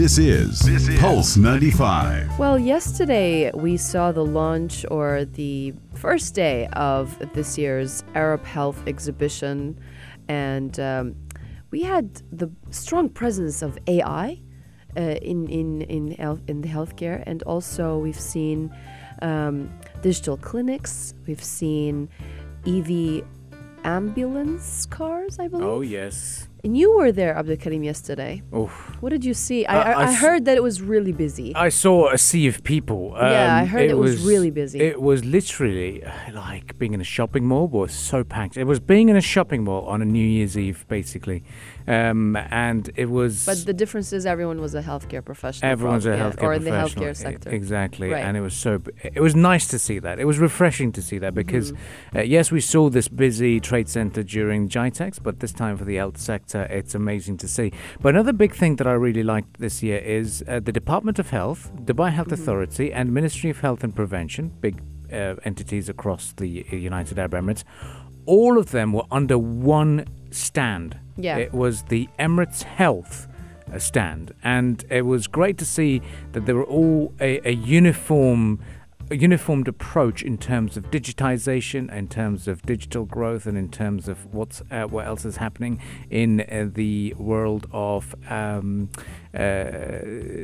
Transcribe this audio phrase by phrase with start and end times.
[0.00, 2.38] This is, this is Pulse 95.
[2.38, 8.82] Well, yesterday we saw the launch or the first day of this year's Arab Health
[8.86, 9.78] exhibition,
[10.26, 11.16] and um,
[11.70, 14.40] we had the strong presence of AI
[14.96, 18.74] uh, in in in health, in the healthcare, and also we've seen
[19.20, 19.68] um,
[20.00, 21.12] digital clinics.
[21.26, 22.08] We've seen
[22.66, 23.22] EV
[23.84, 25.68] ambulance cars, I believe.
[25.68, 26.48] Oh yes.
[26.62, 28.42] And you were there, Abdul Karim, yesterday.
[28.54, 28.70] Oof.
[29.00, 29.64] What did you see?
[29.66, 31.54] I, I, I I heard that it was really busy.
[31.54, 33.14] I saw a sea of people.
[33.16, 34.78] Yeah, I Um, heard it was really busy.
[34.80, 38.56] It was literally uh, like being in a shopping mall, but it was so packed.
[38.58, 41.44] It was being in a shopping mall on a New Year's Eve, basically,
[41.88, 43.46] um, and it was.
[43.46, 45.70] but the difference is everyone was a healthcare professional.
[45.72, 47.48] Everyone's a probably, yeah, healthcare or in the healthcare sector.
[47.50, 48.24] Exactly, Right.
[48.26, 48.82] and it was so.
[49.02, 50.18] It was nice to see that.
[50.18, 52.18] It was refreshing to see that because, Mm-hmm.
[52.18, 55.96] uh, yes, we saw this busy trade center during GITEX, but this time for the
[55.96, 57.72] health sector, it's amazing to see.
[58.00, 61.30] But another big thing that I really liked this year is uh, the Department of
[61.30, 62.42] Health, Dubai Health Mm-hmm.
[62.42, 64.80] Authority, and Ministry of Health and Prevention, big
[65.12, 67.64] uh, entities across the uh, United Arab Emirates.
[68.26, 70.98] All of them were under one stand.
[71.16, 71.36] Yeah.
[71.36, 73.26] It was the Emirates Health
[73.72, 78.60] uh, stand, and it was great to see that they were all a, a uniform,
[79.10, 84.08] a uniformed approach in terms of digitization, in terms of digital growth, and in terms
[84.08, 85.80] of what's uh, what else is happening
[86.10, 88.88] in uh, the world of um,
[89.34, 89.98] uh,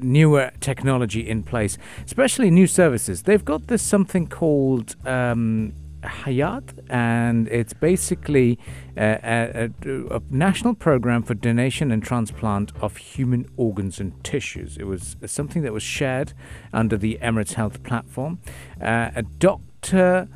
[0.00, 3.22] newer technology in place, especially new services.
[3.24, 4.96] They've got this something called.
[5.06, 8.58] Um, Hayat, and it's basically
[8.96, 14.76] a, a, a national program for donation and transplant of human organs and tissues.
[14.76, 16.32] It was something that was shared
[16.72, 18.38] under the Emirates Health platform.
[18.80, 20.28] Uh, Dr.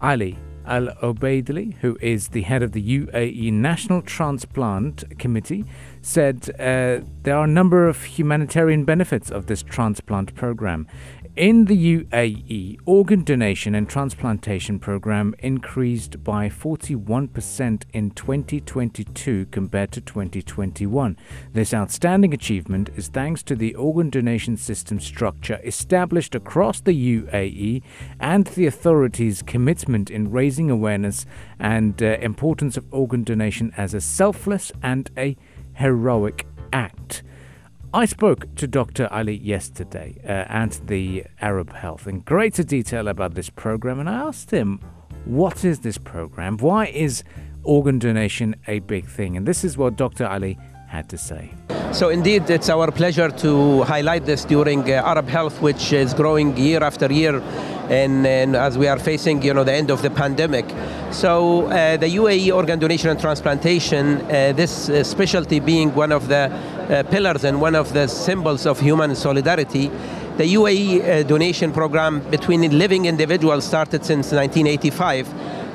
[0.00, 5.64] Ali Al Obeidli, who is the head of the UAE National Transplant Committee,
[6.02, 10.86] said uh, there are a number of humanitarian benefits of this transplant program.
[11.36, 20.00] In the UAE, organ donation and transplantation program increased by 41% in 2022 compared to
[20.00, 21.18] 2021.
[21.52, 27.82] This outstanding achievement is thanks to the organ donation system structure established across the UAE
[28.18, 31.26] and the authorities' commitment in raising awareness
[31.58, 35.36] and uh, importance of organ donation as a selfless and a
[35.74, 37.22] heroic act.
[37.96, 39.08] I spoke to Dr.
[39.10, 44.16] Ali yesterday uh, at the Arab Health in greater detail about this program, and I
[44.16, 44.80] asked him,
[45.24, 46.58] What is this program?
[46.58, 47.24] Why is
[47.62, 49.38] organ donation a big thing?
[49.38, 50.26] And this is what Dr.
[50.26, 50.58] Ali
[50.88, 51.54] had to say.
[51.92, 56.56] So indeed, it's our pleasure to highlight this during uh, Arab Health, which is growing
[56.56, 57.42] year after year,
[57.88, 60.66] and, and as we are facing, you know, the end of the pandemic.
[61.10, 66.28] So uh, the UAE organ donation and transplantation, uh, this uh, specialty being one of
[66.28, 66.50] the
[66.90, 69.90] uh, pillars and one of the symbols of human solidarity.
[70.36, 75.26] The UAE uh, donation program between living individuals started since 1985.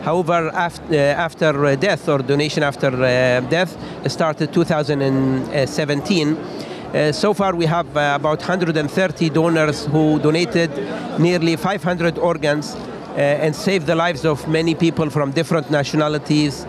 [0.03, 6.37] However, after, uh, after uh, death or donation after uh, death started 2017.
[6.37, 10.71] Uh, so far, we have uh, about 130 donors who donated
[11.19, 16.65] nearly 500 organs uh, and saved the lives of many people from different nationalities.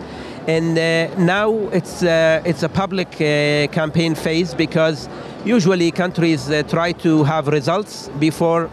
[0.47, 0.75] And
[1.25, 3.11] now it's it's a public
[3.71, 5.07] campaign phase because
[5.45, 8.69] usually countries try to have results before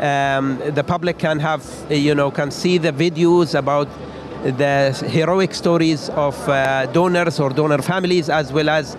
[0.00, 3.88] um, the public can have you know can see the videos about
[4.44, 8.96] the heroic stories of uh, donors or donor families as well as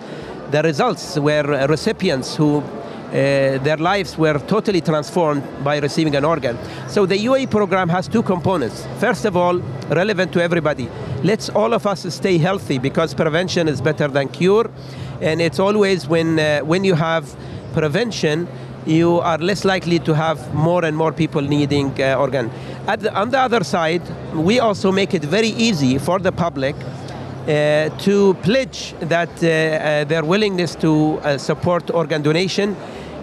[0.50, 2.62] the results where recipients who
[3.10, 6.56] uh, their lives were totally transformed by receiving an organ.
[6.88, 8.86] So the UAE program has two components.
[8.98, 10.88] First of all, relevant to everybody.
[11.24, 14.70] Let's all of us stay healthy because prevention is better than cure.
[15.20, 17.34] And it's always when, uh, when you have
[17.72, 18.46] prevention,
[18.86, 22.50] you are less likely to have more and more people needing uh, organ.
[22.86, 24.02] The, on the other side,
[24.34, 26.74] we also make it very easy for the public
[27.48, 32.76] uh, to pledge that uh, uh, their willingness to uh, support organ donation.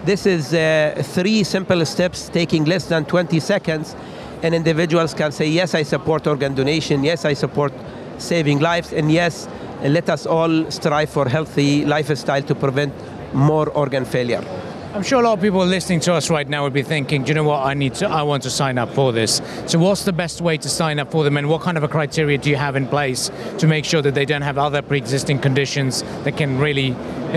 [0.04, 3.96] This is uh, three simple steps taking less than 20 seconds,
[4.42, 7.72] and individuals can say, Yes, I support organ donation, yes, I support
[8.18, 9.48] saving lives, and yes,
[9.82, 12.92] let us all strive for healthy lifestyle to prevent
[13.32, 14.44] more organ failure.
[14.98, 17.28] I'm sure a lot of people listening to us right now would be thinking, do
[17.28, 19.40] you know what, I need to, I want to sign up for this.
[19.66, 21.88] So what's the best way to sign up for them and what kind of a
[21.88, 25.38] criteria do you have in place to make sure that they don't have other pre-existing
[25.38, 26.94] conditions that can really, you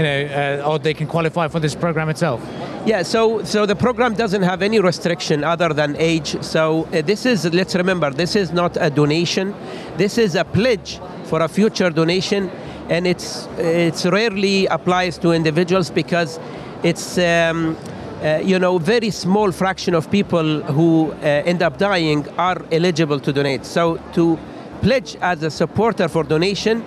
[0.08, 2.42] know, uh, or they can qualify for this program itself?
[2.84, 6.42] Yeah, so so the program doesn't have any restriction other than age.
[6.42, 9.54] So uh, this is let's remember this is not a donation.
[9.98, 12.50] This is a pledge for a future donation,
[12.90, 16.40] and it's it's rarely applies to individuals because
[16.84, 17.78] it's um,
[18.24, 23.20] uh, you know very small fraction of people who uh, end up dying are eligible
[23.20, 23.66] to donate.
[23.66, 24.38] So to
[24.82, 26.84] pledge as a supporter for donation,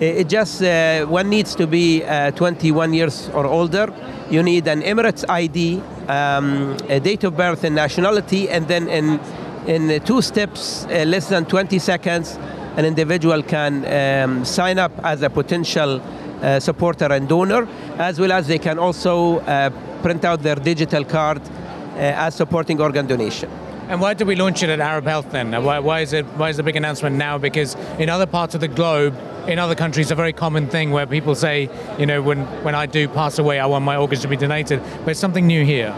[0.00, 3.92] it just uh, one needs to be uh, 21 years or older.
[4.30, 9.20] You need an Emirates ID, um, a date of birth and nationality, and then in
[9.66, 12.38] in two steps, uh, less than 20 seconds,
[12.76, 16.23] an individual can um, sign up as a potential uh,
[16.60, 17.66] supporter and donor,
[17.98, 19.70] as well as they can also uh,
[20.02, 23.50] print out their digital card uh, as supporting organ donation.
[23.88, 25.50] And why did we launch it at Arab Health then?
[25.62, 27.36] Why, why, is it why is the big announcement now?
[27.36, 29.14] Because in other parts of the globe,
[29.46, 31.68] in other countries, a very common thing where people say,
[31.98, 34.80] you know, when when I do pass away, I want my organs to be donated.
[35.04, 35.94] But it's something new here.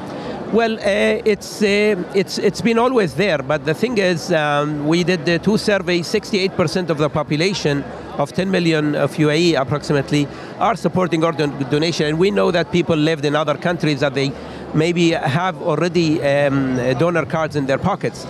[0.52, 5.04] Well, uh, it's uh, it's it's been always there, but the thing is, um, we
[5.04, 6.08] did the two surveys.
[6.08, 7.84] 68% of the population
[8.18, 10.26] of 10 million of UAE approximately
[10.58, 14.32] are supporting organ donation, and we know that people lived in other countries that they
[14.74, 18.26] maybe have already um, donor cards in their pockets.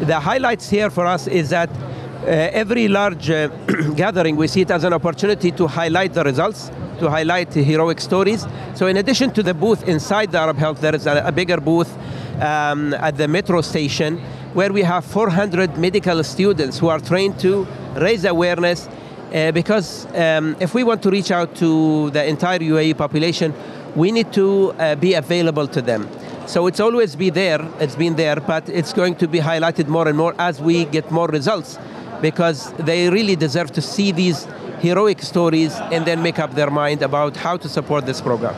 [0.00, 3.48] The highlights here for us is that uh, every large uh,
[3.96, 8.46] gathering we see it as an opportunity to highlight the results to highlight heroic stories.
[8.74, 11.60] So in addition to the booth inside the Arab Health, there is a, a bigger
[11.60, 11.96] booth
[12.40, 14.18] um, at the metro station
[14.54, 18.88] where we have 400 medical students who are trained to raise awareness
[19.32, 23.54] uh, because um, if we want to reach out to the entire UAE population,
[23.94, 26.08] we need to uh, be available to them.
[26.46, 30.08] So it's always be there, it's been there, but it's going to be highlighted more
[30.08, 31.78] and more as we get more results
[32.22, 34.46] because they really deserve to see these
[34.80, 38.54] heroic stories and then make up their mind about how to support this program.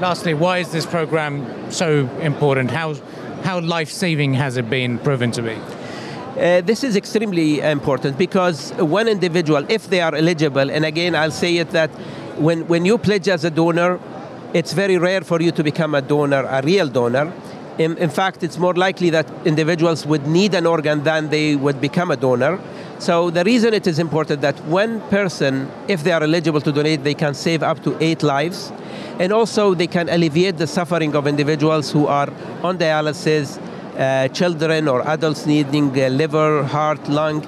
[0.00, 2.70] Lastly, why is this program so important?
[2.70, 2.94] How,
[3.42, 5.56] how life saving has it been proven to be?
[6.32, 11.30] Uh, this is extremely important because one individual, if they are eligible, and again, I'll
[11.30, 11.90] say it that
[12.38, 14.00] when, when you pledge as a donor,
[14.54, 17.30] it's very rare for you to become a donor, a real donor.
[17.76, 21.82] In, in fact, it's more likely that individuals would need an organ than they would
[21.82, 22.58] become a donor.
[22.98, 27.04] So the reason it is important that one person, if they are eligible to donate,
[27.04, 28.72] they can save up to eight lives.
[29.18, 32.30] And also they can alleviate the suffering of individuals who are
[32.62, 33.60] on dialysis,
[33.98, 37.44] uh, children or adults needing liver, heart, lung.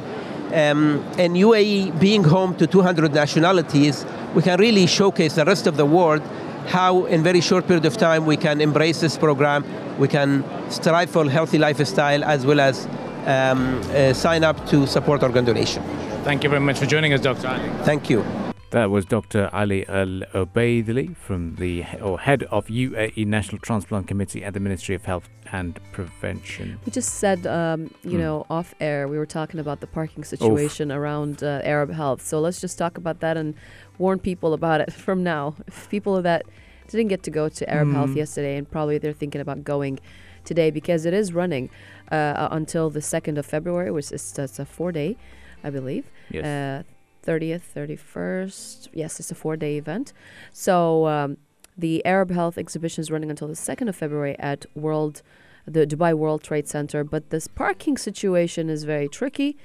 [0.52, 5.76] Um, and UAE being home to 200 nationalities, we can really showcase the rest of
[5.76, 6.22] the world
[6.66, 9.64] how in very short period of time we can embrace this program,
[9.98, 12.86] we can strive for healthy lifestyle as well as
[13.26, 15.82] um, uh, sign up to support organ donation.
[16.24, 17.48] Thank you very much for joining us, Dr.
[17.48, 17.68] Ali.
[17.84, 18.43] Thank you.
[18.74, 19.48] That was Dr.
[19.52, 24.96] Ali Al Obaidli from the or head of UAE National Transplant Committee at the Ministry
[24.96, 26.80] of Health and Prevention.
[26.84, 28.24] We just said, um, you Hmm.
[28.24, 32.20] know, off air, we were talking about the parking situation around uh, Arab Health.
[32.20, 33.54] So let's just talk about that and
[33.98, 35.54] warn people about it from now.
[35.68, 36.42] If people that
[36.88, 38.16] didn't get to go to Arab Health Mm.
[38.16, 40.00] yesterday and probably they're thinking about going
[40.44, 41.70] today because it is running
[42.10, 45.16] uh, until the 2nd of February, which is a four day,
[45.62, 46.10] I believe.
[46.30, 46.44] Yes.
[46.44, 46.82] Uh,
[47.24, 48.88] 30th, 31st.
[48.92, 50.12] Yes, it's a four day event.
[50.52, 51.36] So um,
[51.76, 55.22] the Arab Health exhibition is running until the 2nd of February at World,
[55.66, 57.02] the Dubai World Trade Center.
[57.04, 59.56] But this parking situation is very tricky.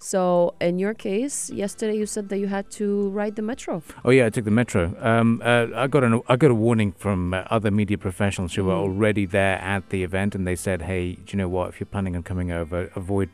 [0.00, 3.82] So in your case, yesterday you said that you had to ride the metro.
[4.04, 4.94] Oh yeah, I took the metro.
[5.00, 8.62] Um, uh, I got an I got a warning from uh, other media professionals who
[8.66, 8.86] were Mhm.
[8.86, 11.70] already there at the event, and they said, "Hey, do you know what?
[11.70, 13.28] If you're planning on coming over, avoid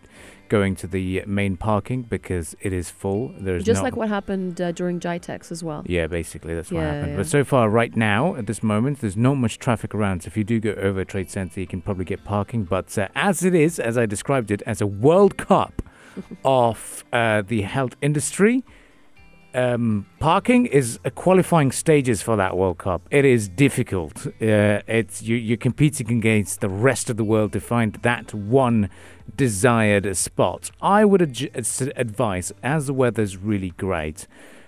[0.49, 3.33] going to the main parking because it is full.
[3.39, 5.83] There's Just not like what happened uh, during GITEX as well.
[5.87, 7.13] Yeah, basically that's what happened.
[7.13, 7.17] yeah.
[7.17, 10.23] But so far, right now, at this moment, there's not much traffic around.
[10.23, 12.65] So if you do go over Trade Center, you can probably get parking.
[12.65, 15.83] But uh, as it is, as I described it, as a World Cup
[16.45, 18.65] of uh, the health industry,
[19.55, 23.03] um, parking is a qualifying stages for that World Cup.
[23.11, 24.27] It is difficult.
[24.27, 28.91] Uh, it's you, you're competing against the rest of the world to find that one
[29.37, 30.71] desired spot.
[30.81, 34.27] I would ad- advise, as the weather's really great,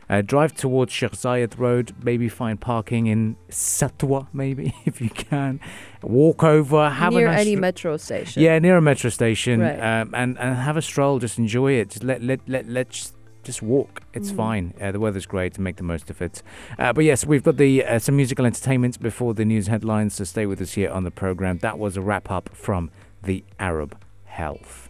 [0.08, 1.92] uh, drive towards Sheikh Zayed Road.
[2.02, 5.58] Maybe find parking in Satwa, maybe if you can.
[6.02, 8.40] Walk over, have Near a nice any metro station.
[8.42, 9.80] yeah, near a metro station, Right.
[10.00, 11.18] um, and and have a stroll.
[11.18, 11.90] Just enjoy it.
[11.90, 13.12] Just let let let let's
[13.46, 14.02] just walk.
[14.12, 14.36] It's Mhm.
[14.36, 14.74] fine.
[14.80, 16.42] Uh, the weather's great to make the most of it.
[16.78, 20.14] Uh, but yes, we've got the uh, some musical entertainment before the news headlines.
[20.14, 21.58] So stay with us here on the program.
[21.58, 22.90] That was a wrap up from
[23.22, 24.85] the Arab Health.